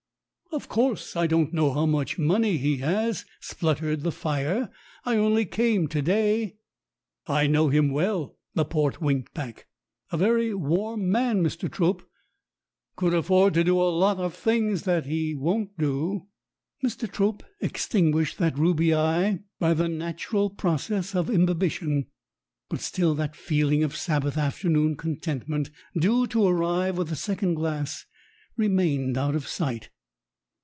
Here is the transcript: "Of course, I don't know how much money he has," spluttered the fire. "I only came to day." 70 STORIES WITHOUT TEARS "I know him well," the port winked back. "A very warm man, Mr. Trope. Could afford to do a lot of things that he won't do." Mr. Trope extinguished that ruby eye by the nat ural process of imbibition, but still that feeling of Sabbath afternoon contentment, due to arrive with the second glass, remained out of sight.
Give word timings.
"Of 0.53 0.67
course, 0.67 1.15
I 1.15 1.27
don't 1.27 1.53
know 1.53 1.71
how 1.71 1.85
much 1.85 2.17
money 2.19 2.57
he 2.57 2.79
has," 2.79 3.23
spluttered 3.39 4.01
the 4.01 4.11
fire. 4.11 4.69
"I 5.05 5.15
only 5.15 5.45
came 5.45 5.87
to 5.87 6.01
day." 6.01 6.57
70 6.57 6.57
STORIES 6.57 6.57
WITHOUT 7.27 7.35
TEARS 7.37 7.43
"I 7.43 7.47
know 7.47 7.69
him 7.69 7.91
well," 7.91 8.37
the 8.53 8.65
port 8.65 8.99
winked 9.01 9.33
back. 9.33 9.67
"A 10.11 10.17
very 10.17 10.53
warm 10.53 11.09
man, 11.09 11.41
Mr. 11.41 11.71
Trope. 11.71 12.03
Could 12.97 13.13
afford 13.13 13.53
to 13.53 13.63
do 13.63 13.81
a 13.81 13.83
lot 13.89 14.17
of 14.17 14.33
things 14.33 14.81
that 14.83 15.05
he 15.05 15.33
won't 15.35 15.77
do." 15.77 16.27
Mr. 16.83 17.09
Trope 17.09 17.43
extinguished 17.61 18.37
that 18.39 18.59
ruby 18.59 18.93
eye 18.93 19.39
by 19.57 19.73
the 19.73 19.87
nat 19.87 20.21
ural 20.33 20.49
process 20.49 21.15
of 21.15 21.29
imbibition, 21.29 22.07
but 22.67 22.81
still 22.81 23.15
that 23.15 23.37
feeling 23.37 23.85
of 23.85 23.95
Sabbath 23.95 24.37
afternoon 24.37 24.97
contentment, 24.97 25.71
due 25.97 26.27
to 26.27 26.45
arrive 26.45 26.97
with 26.97 27.07
the 27.07 27.15
second 27.15 27.53
glass, 27.53 28.05
remained 28.57 29.17
out 29.17 29.33
of 29.33 29.47
sight. 29.47 29.89